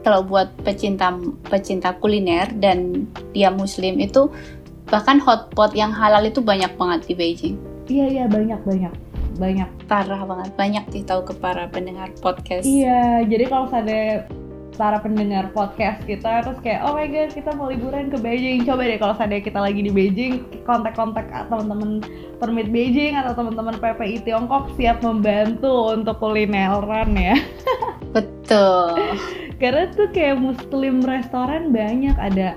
[0.00, 1.10] Kalau buat pecinta
[1.44, 4.30] pecinta kuliner dan dia muslim itu
[4.86, 7.56] bahkan hotpot yang halal itu banyak banget di Beijing.
[7.86, 8.94] iya iya banyak banyak
[9.36, 10.50] banyak Parah banget.
[10.54, 12.64] Banyak sih tahu ke para pendengar podcast.
[12.64, 14.24] Iya, jadi kalau ada
[14.76, 18.84] para pendengar podcast kita terus kayak oh my god kita mau liburan ke Beijing coba
[18.84, 22.04] deh kalau saya kita lagi di Beijing kontak-kontak teman-teman
[22.36, 27.40] permit Beijing atau teman-teman PPI Tiongkok siap membantu untuk kulineran ya
[28.14, 29.16] Betul.
[29.56, 32.54] karena tuh kayak muslim restoran banyak ada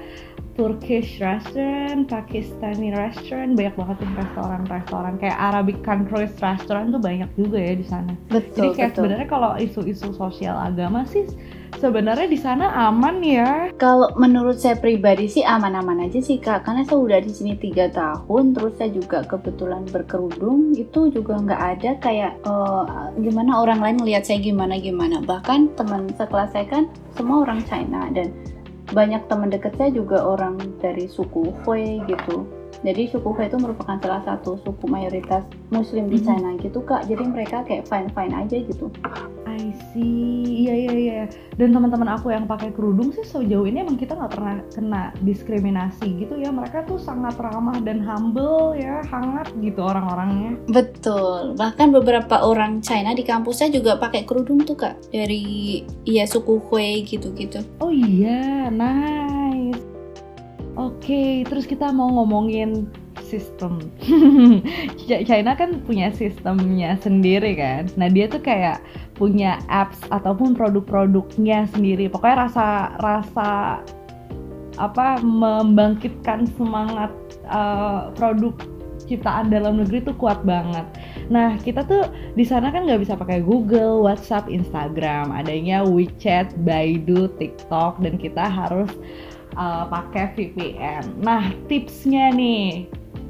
[0.59, 7.63] Turkish restaurant, Pakistani restaurant, banyak banget tuh restoran-restoran kayak Arabic countries restaurant tuh banyak juga
[7.63, 8.11] ya di sana.
[8.27, 8.99] Jadi Betul, kayak betul.
[8.99, 11.23] sebenarnya kalau isu-isu sosial agama sih
[11.77, 13.69] sebenarnya di sana aman ya.
[13.77, 17.91] Kalau menurut saya pribadi sih aman-aman aja sih kak, karena saya udah di sini tiga
[17.93, 22.83] tahun, terus saya juga kebetulan berkerudung, itu juga nggak ada kayak eh,
[23.21, 25.21] gimana orang lain ngelihat saya gimana gimana.
[25.21, 28.33] Bahkan teman sekelas saya kan semua orang China dan
[28.89, 32.49] banyak teman dekat saya juga orang dari suku Hui gitu.
[32.81, 36.25] Jadi suku Hui itu merupakan salah satu suku mayoritas Muslim di Mhm.
[36.25, 37.05] China gitu kak.
[37.05, 38.89] Jadi mereka kayak fine fine aja gitu.
[39.59, 41.23] I see, iya iya iya.
[41.59, 46.23] Dan teman-teman aku yang pakai kerudung sih sejauh ini emang kita nggak pernah kena diskriminasi
[46.23, 46.47] gitu ya.
[46.47, 50.55] Mereka tuh sangat ramah dan humble ya, hangat gitu orang-orangnya.
[50.71, 51.59] Betul.
[51.59, 56.63] Bahkan beberapa orang China di kampus saya juga pakai kerudung tuh kak dari iya suku
[56.71, 57.59] Hui gitu-gitu.
[57.83, 59.83] Oh iya, nice.
[60.79, 62.87] Oke, terus kita mau ngomongin
[63.29, 63.83] sistem.
[65.05, 67.85] Ch- China kan punya sistemnya sendiri kan.
[67.99, 68.81] Nah dia tuh kayak
[69.19, 72.07] punya apps ataupun produk-produknya sendiri.
[72.07, 72.67] Pokoknya rasa
[73.03, 73.49] rasa
[74.79, 77.11] apa membangkitkan semangat
[77.43, 78.55] eh, produk
[79.09, 80.85] ciptaan dalam negeri tuh kuat banget.
[81.33, 82.05] Nah kita tuh
[82.37, 88.45] di sana kan nggak bisa pakai Google, WhatsApp, Instagram, adanya WeChat, Baidu, TikTok, dan kita
[88.45, 88.93] harus
[89.57, 91.25] uh, pakai VPN.
[91.25, 92.85] Nah tipsnya nih,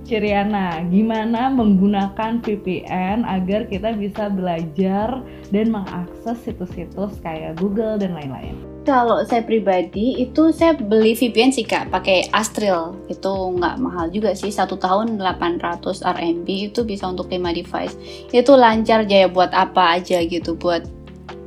[0.10, 5.22] Ciriana, gimana menggunakan VPN agar kita bisa belajar
[5.54, 8.58] dan mengakses situs-situs kayak Google dan lain-lain?
[8.90, 14.34] Kalau saya pribadi itu saya beli VPN sih kak, pakai Astril itu nggak mahal juga
[14.34, 17.94] sih satu tahun 800 RMB itu bisa untuk 5 device.
[18.34, 20.90] Itu lancar jaya buat apa aja gitu, buat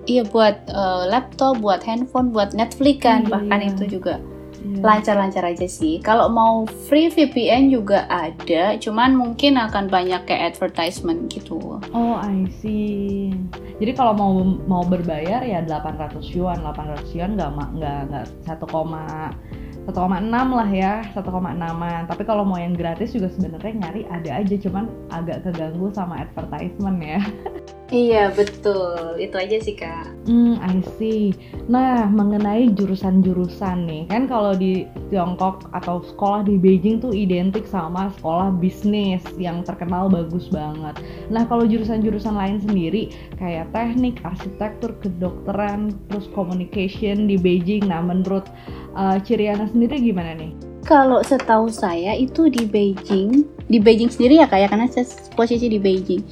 [0.07, 3.69] iya buat eh, laptop, buat handphone, buat Netflix kan, Iya, bahkan iya.
[3.75, 4.23] itu juga.
[4.83, 5.99] Lancar-lancar aja sih.
[6.03, 11.79] Kalau mau free VPN juga ada, cuman mungkin akan banyak kayak advertisement gitu.
[11.95, 13.35] Oh, I see.
[13.83, 14.33] Jadi kalau mau
[14.71, 18.63] mau berbayar ya 800 yuan, 800 yuan nggak nggak nggak 1,
[19.87, 22.03] 1,6 lah ya, 1,6an.
[22.07, 26.99] Tapi kalau mau yang gratis juga sebenarnya nyari ada aja, cuman agak keganggu sama advertisement
[27.03, 27.21] ya.
[27.93, 30.09] Iya betul, itu aja sih kak.
[30.25, 31.37] Hmm, I see.
[31.69, 38.09] Nah, mengenai jurusan-jurusan nih, kan kalau di Tiongkok atau sekolah di Beijing tuh identik sama
[38.17, 41.05] sekolah bisnis yang terkenal bagus banget.
[41.29, 47.93] Nah, kalau jurusan-jurusan lain sendiri kayak teknik, arsitektur, kedokteran, terus communication di Beijing.
[47.93, 48.49] Nah, menurut
[48.97, 50.53] uh, Ciriana sendiri gimana nih?
[50.83, 55.07] Kalau setahu saya itu di Beijing, di Beijing sendiri ya kayak karena saya
[55.39, 56.23] posisi di Beijing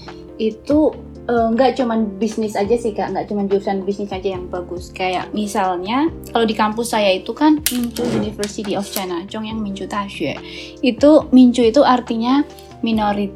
[0.40, 0.90] itu
[1.30, 4.90] Eh, nggak uh, cuman bisnis aja sih kak, nggak cuman jurusan bisnis aja yang bagus.
[4.90, 10.34] Kayak misalnya kalau di kampus saya itu kan Mincu University of China, Zhongyang Mincu Daxue.
[10.82, 12.42] Itu Mincu itu artinya
[12.82, 13.30] minority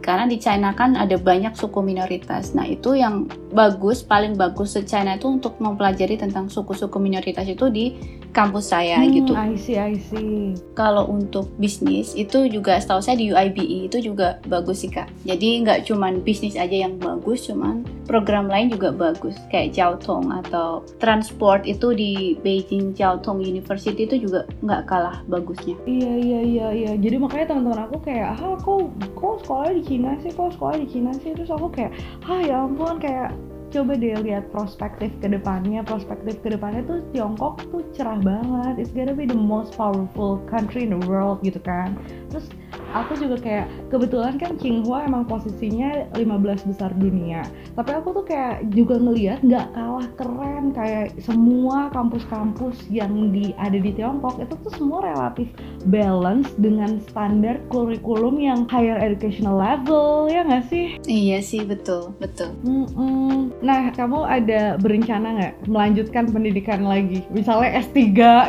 [0.00, 2.56] karena di China kan ada banyak suku minoritas.
[2.56, 7.68] Nah itu yang bagus, paling bagus se China itu untuk mempelajari tentang suku-suku minoritas itu
[7.68, 7.92] di
[8.32, 9.32] kampus saya hmm, gitu.
[9.34, 10.56] I see, I see.
[10.76, 15.08] Kalau untuk bisnis itu juga setahu saya di UIBE itu juga bagus sih kak.
[15.24, 19.34] Jadi nggak cuman bisnis aja yang bagus, cuman program lain juga bagus.
[19.50, 25.74] Kayak Jiaotong atau transport itu di Beijing Jiaotong University itu juga nggak kalah bagusnya.
[25.88, 26.92] Iya iya iya iya.
[26.94, 30.86] Jadi makanya teman-teman aku kayak, ah kok kok sekolah di Cina sih, kok sekolah di
[30.86, 31.34] Cina sih.
[31.34, 31.92] Terus aku kayak,
[32.30, 33.34] ah ya ampun kayak
[33.68, 38.92] coba deh lihat prospektif ke depannya prospektif ke depannya tuh Tiongkok tuh cerah banget it's
[38.96, 41.92] gonna be the most powerful country in the world gitu kan
[42.32, 42.48] terus
[42.96, 47.44] aku juga kayak kebetulan kan Tsinghua emang posisinya 15 besar dunia.
[47.76, 53.76] Tapi aku tuh kayak juga ngeliat nggak kalah keren kayak semua kampus-kampus yang di ada
[53.76, 55.48] di Tiongkok itu tuh semua relatif
[55.88, 60.96] balance dengan standar kurikulum yang higher educational level ya nggak sih?
[61.04, 62.54] Iya sih betul betul.
[62.64, 63.36] Mm -mm.
[63.60, 67.24] nah kamu ada berencana nggak melanjutkan pendidikan lagi?
[67.32, 67.98] Misalnya S3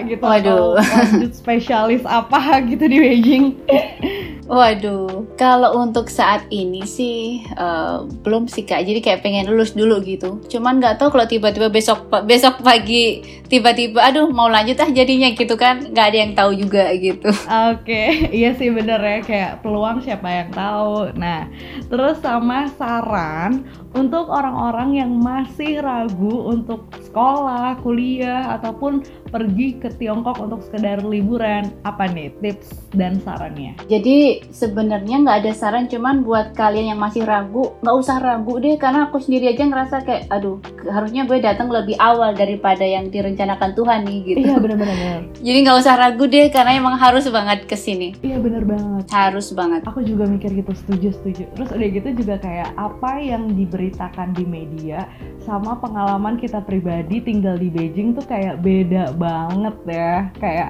[0.08, 0.80] gitu Waduh.
[0.80, 3.46] atau lanjut spesialis apa gitu di Beijing
[4.50, 8.82] Waduh, kalau untuk saat ini sih uh, belum sih kak.
[8.82, 10.42] Jadi kayak pengen lulus dulu gitu.
[10.50, 15.54] Cuman nggak tahu kalau tiba-tiba besok besok pagi tiba-tiba, aduh mau lanjut ah jadinya gitu
[15.54, 15.94] kan?
[15.94, 17.30] Nggak ada yang tahu juga gitu.
[17.30, 18.08] Oke, okay.
[18.42, 21.14] iya sih bener ya kayak peluang siapa yang tahu.
[21.14, 21.46] Nah,
[21.86, 30.42] terus sama saran untuk orang-orang yang masih ragu untuk sekolah, kuliah ataupun pergi ke Tiongkok
[30.42, 33.78] untuk sekedar liburan, apa nih tips dan sarannya?
[33.86, 38.76] Jadi sebenarnya nggak ada saran, cuman buat kalian yang masih ragu, nggak usah ragu deh,
[38.82, 40.58] karena aku sendiri aja ngerasa kayak, aduh,
[40.90, 44.40] harusnya gue datang lebih awal daripada yang direncanakan Tuhan nih gitu.
[44.50, 45.20] Iya benar-benar.
[45.46, 48.18] Jadi nggak usah ragu deh, karena emang harus banget ke sini.
[48.26, 49.06] Iya benar banget.
[49.14, 49.86] Harus banget.
[49.86, 51.44] Aku juga mikir gitu, setuju setuju.
[51.54, 55.06] Terus udah gitu juga kayak apa yang diberitakan di media
[55.46, 60.32] sama pengalaman kita pribadi tinggal di Beijing tuh kayak beda banget ya.
[60.40, 60.70] Kayak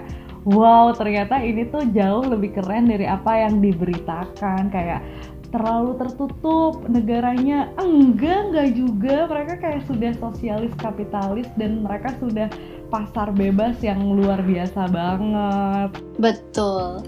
[0.50, 4.74] wow ternyata ini tuh jauh lebih keren dari apa yang diberitakan.
[4.74, 5.06] Kayak
[5.54, 7.70] terlalu tertutup negaranya.
[7.78, 9.30] Enggak enggak juga.
[9.30, 12.50] Mereka kayak sudah sosialis kapitalis dan mereka sudah
[12.90, 15.90] pasar bebas yang luar biasa banget.
[16.18, 17.06] Betul.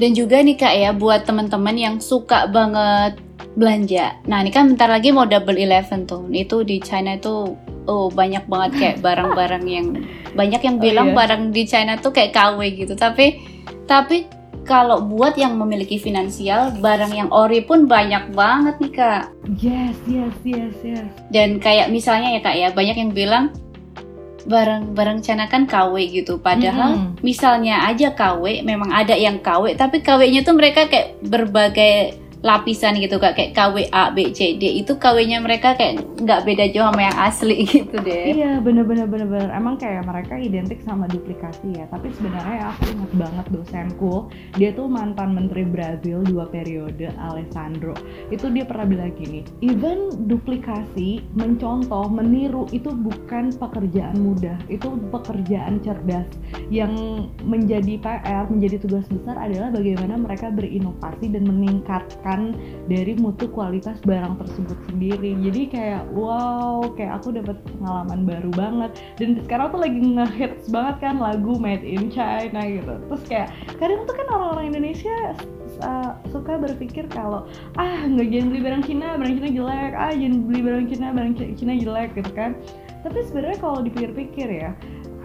[0.00, 3.20] Dan juga nih kak ya buat teman-teman yang suka banget
[3.58, 4.16] belanja.
[4.24, 6.24] Nah ini kan bentar lagi mau double eleven tuh.
[6.32, 7.52] Itu di China itu
[7.90, 9.86] oh banyak banget kayak barang-barang yang
[10.38, 11.18] banyak yang oh, bilang oh, iya.
[11.18, 13.42] barang di China tuh kayak KW gitu tapi
[13.90, 14.30] tapi
[14.62, 19.24] kalau buat yang memiliki finansial barang yang ori pun banyak banget nih kak
[19.58, 23.50] yes yes yes yes dan kayak misalnya ya kak ya banyak yang bilang
[24.46, 27.10] barang-barang China kan KW gitu padahal -hmm.
[27.20, 33.20] misalnya aja KW memang ada yang KW tapi KW-nya tuh mereka kayak berbagai lapisan gitu
[33.20, 33.36] kak.
[33.36, 34.80] Kayak KW A B C D.
[34.80, 38.24] Itu KW-nya mereka kayak nggak beda jauh sama yang asli gitu deh.
[38.36, 39.52] Iya bener-bener bener-bener.
[39.52, 41.84] Emang kayak mereka identik sama duplikasi ya.
[41.92, 44.14] Tapi sebenarnya aku ingat banget dosenku
[44.56, 47.92] dia tuh mantan menteri Brazil dua periode Alessandro.
[48.32, 54.56] Itu dia pernah bilang gini even duplikasi mencontoh meniru itu bukan pekerjaan mudah.
[54.72, 56.26] Itu pekerjaan cerdas.
[56.72, 62.29] Yang menjadi PR menjadi tugas besar adalah bagaimana mereka berinovasi dan meningkatkan
[62.90, 65.38] dari mutu kualitas barang tersebut sendiri.
[65.40, 68.90] Jadi kayak wow kayak aku dapat pengalaman baru banget.
[69.16, 72.94] Dan sekarang tuh lagi ngehits banget kan lagu Made in China gitu.
[73.08, 75.16] Terus kayak kadang tuh kan orang-orang Indonesia
[75.86, 77.46] uh, suka berpikir kalau
[77.78, 79.92] ah nggak jangan beli barang Cina barang Cina jelek.
[79.96, 82.52] Ah jangan beli barang Cina barang Cina jelek gitu kan.
[83.00, 84.76] Tapi sebenarnya kalau dipikir-pikir ya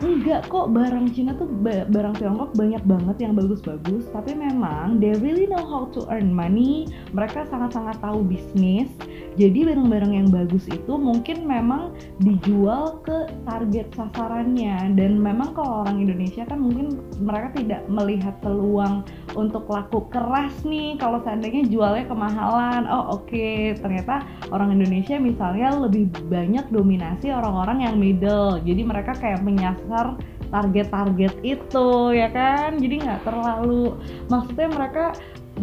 [0.04, 1.48] enggak kok barang Cina tuh
[1.88, 4.10] barang Tiongkok banyak banget yang bagus-bagus.
[4.12, 6.90] Tapi memang they really know how to earn money.
[7.16, 8.92] Mereka sangat-sangat tahu bisnis
[9.36, 11.92] Jadi barang-barang yang bagus itu mungkin memang
[12.24, 19.04] dijual ke target sasarannya dan memang kalau orang Indonesia kan mungkin mereka tidak melihat peluang
[19.36, 22.88] untuk laku keras nih kalau seandainya jualnya kemahalan.
[22.88, 23.76] Oh oke, okay.
[23.76, 24.24] ternyata
[24.56, 28.64] orang Indonesia misalnya lebih banyak dominasi orang-orang yang middle.
[28.64, 30.16] Jadi mereka kayak menyasar
[30.56, 33.98] target-target itu ya kan jadi nggak terlalu
[34.32, 35.06] maksudnya mereka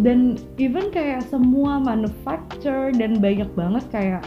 [0.01, 4.25] dan even kayak semua manufacturer dan banyak banget kayak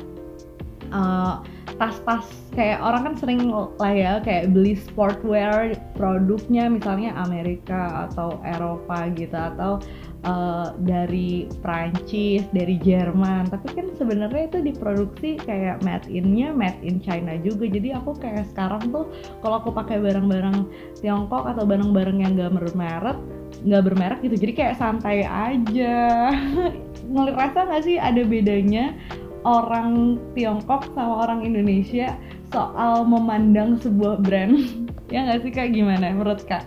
[0.93, 1.41] uh,
[1.81, 9.09] tas-tas kayak orang kan sering lah ya kayak beli sportwear produknya misalnya Amerika atau Eropa
[9.17, 9.81] gitu atau
[10.23, 16.99] uh, dari Prancis, dari Jerman, tapi kan sebenarnya itu diproduksi kayak made innya made in
[16.99, 17.69] China juga.
[17.69, 19.11] Jadi aku kayak sekarang tuh
[19.43, 20.65] kalau aku pakai barang-barang
[20.99, 23.17] Tiongkok atau barang-barang yang gak bermerek,
[23.63, 24.35] nggak bermerek gitu.
[24.35, 26.33] Jadi kayak santai aja.
[27.13, 28.97] Ngerasa nggak sih ada bedanya
[29.45, 32.17] orang Tiongkok sama orang Indonesia
[32.49, 34.57] soal memandang sebuah brand
[35.13, 36.65] ya nggak sih kak gimana menurut kak?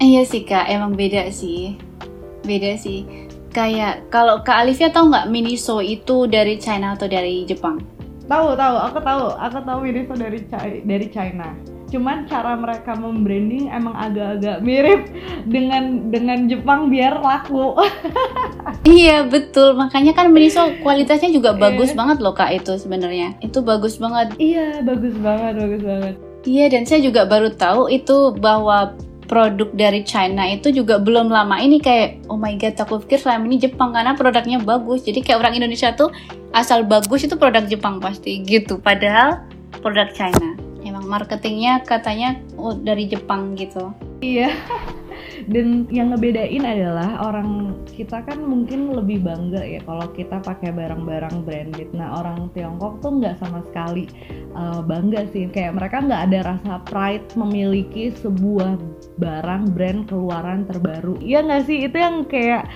[0.00, 1.76] Iya sih kak emang beda sih
[2.48, 3.04] beda sih
[3.52, 7.76] kayak kalau kak Alivia tahu nggak Miniso itu dari China atau dari Jepang?
[8.24, 10.40] Tahu tahu aku tahu aku tahu Miniso dari
[10.84, 11.52] dari China
[11.88, 15.08] cuman cara mereka membranding emang agak-agak mirip
[15.48, 17.76] dengan dengan Jepang biar laku.
[18.88, 21.60] iya betul, makanya kan Miniso kualitasnya juga iya.
[21.60, 23.36] bagus banget loh kak itu sebenarnya.
[23.40, 24.36] Itu bagus banget.
[24.36, 26.14] Iya bagus banget, bagus banget.
[26.46, 28.94] Iya dan saya juga baru tahu itu bahwa
[29.28, 33.44] produk dari China itu juga belum lama ini kayak oh my god aku pikir selama
[33.46, 36.08] ini Jepang karena produknya bagus jadi kayak orang Indonesia tuh
[36.56, 39.44] asal bagus itu produk Jepang pasti gitu padahal
[39.84, 40.56] produk China
[41.08, 42.36] marketingnya katanya
[42.84, 43.90] dari Jepang gitu.
[44.20, 44.52] Iya.
[45.48, 51.46] Dan yang ngebedain adalah orang kita kan mungkin lebih bangga ya kalau kita pakai barang-barang
[51.46, 51.88] branded.
[51.96, 54.10] Nah orang Tiongkok tuh nggak sama sekali
[54.52, 55.48] uh, bangga sih.
[55.48, 58.76] Kayak mereka nggak ada rasa pride memiliki sebuah
[59.16, 61.16] barang brand keluaran terbaru.
[61.22, 61.86] Iya nggak sih?
[61.86, 62.68] Itu yang kayak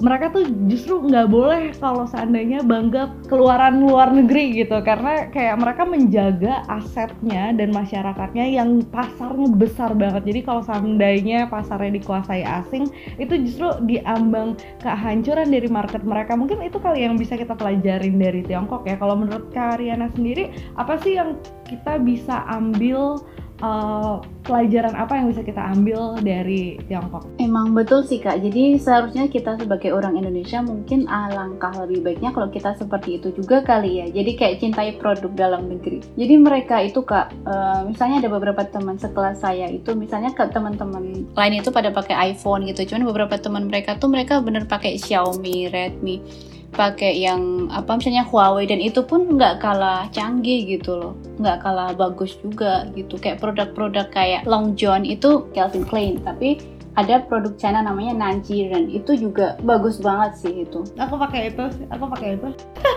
[0.00, 4.80] mereka tuh justru nggak boleh kalau seandainya bangga keluaran luar negeri gitu.
[4.80, 10.24] Karena kayak mereka menjaga asetnya dan masyarakatnya yang pasarnya besar banget.
[10.24, 12.88] Jadi kalau seandainya pasarnya dikuasai asing
[13.20, 16.32] itu justru diambang kehancuran dari market mereka.
[16.32, 18.96] Mungkin itu kali yang bisa kita pelajarin dari Tiongkok ya.
[18.96, 20.48] Kalau menurut Kariana sendiri
[20.80, 21.36] apa sih yang
[21.68, 23.20] kita bisa ambil
[23.62, 27.24] uh, pelajaran apa yang bisa kita ambil dari Tiongkok?
[27.38, 28.42] Emang betul sih kak.
[28.42, 33.62] Jadi seharusnya kita sebagai orang Indonesia mungkin alangkah lebih baiknya kalau kita seperti itu juga
[33.62, 34.06] kali ya.
[34.10, 36.02] Jadi kayak cintai produk dalam negeri.
[36.18, 41.28] Jadi mereka itu kak, uh, misalnya ada beberapa teman sekelas saya itu, misalnya ke teman-teman
[41.32, 42.84] lain itu pada pakai iPhone gitu.
[42.90, 48.66] Cuman beberapa teman mereka tuh mereka bener pakai Xiaomi, Redmi pakai yang apa misalnya Huawei
[48.66, 51.12] dan itu pun nggak kalah canggih gitu loh.
[51.38, 53.18] Nggak kalah bagus juga gitu.
[53.18, 56.62] Kayak produk-produk kayak Long John itu Calvin Klein tapi
[56.98, 60.82] ada produk China namanya Nanjiren itu juga bagus banget sih itu.
[60.98, 62.48] Aku pakai itu aku pakai itu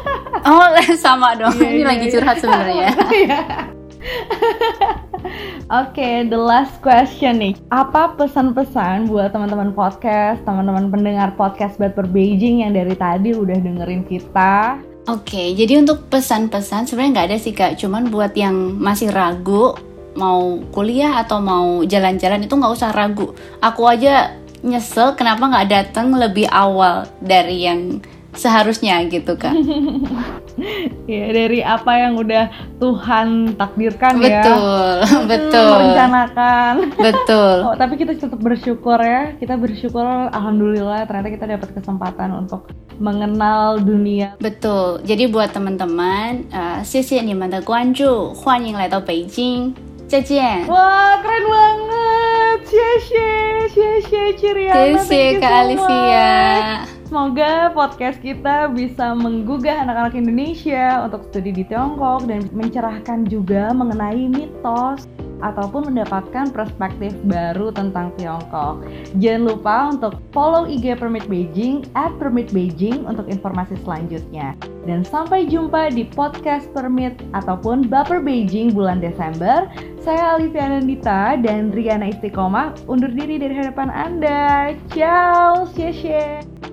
[0.49, 1.53] oh sama dong.
[1.61, 2.13] Yeah, ini yeah, lagi yeah.
[2.13, 2.89] curhat sebenarnya.
[3.13, 3.39] Iya.
[5.81, 7.53] okay, the last question nih.
[7.71, 13.57] Apa pesan-pesan buat teman-teman podcast, teman-teman pendengar podcast Bad per Beijing yang dari tadi udah
[13.57, 14.79] dengerin kita?
[15.11, 17.75] Oke, okay, jadi untuk pesan-pesan sebenarnya nggak ada sih kak.
[17.75, 19.75] Cuman buat yang masih ragu
[20.13, 23.35] mau kuliah atau mau jalan-jalan itu nggak usah ragu.
[23.59, 24.31] Aku aja
[24.63, 27.99] nyesel kenapa nggak datang lebih awal dari yang
[28.36, 29.56] seharusnya gitu kan
[31.10, 37.94] ya dari apa yang udah Tuhan takdirkan betul, ya betul betul merencanakan betul oh, tapi
[37.96, 42.68] kita tetap bersyukur ya kita bersyukur alhamdulillah ternyata kita dapat kesempatan untuk
[43.00, 49.74] mengenal dunia betul jadi buat teman-teman uh, 谢谢你们的关注欢迎来到北京
[50.06, 61.05] 再见 wah keren banget 谢谢谢谢 Ciriana 谢谢 Kak Alivia Semoga podcast kita bisa menggugah anak-anak Indonesia
[61.05, 65.05] untuk studi di Tiongkok dan mencerahkan juga mengenai mitos
[65.45, 68.81] ataupun mendapatkan perspektif baru tentang Tiongkok.
[69.21, 74.57] Jangan lupa untuk follow IG Permit Beijing at Permit Beijing untuk informasi selanjutnya.
[74.89, 79.69] Dan sampai jumpa di podcast Permit ataupun Baper Beijing bulan Desember.
[80.01, 84.73] Saya Alivia Nandita dan Riana Istiqomah undur diri dari hadapan Anda.
[84.89, 86.72] Ciao, xie xie.